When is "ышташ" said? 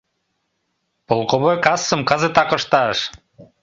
2.57-2.97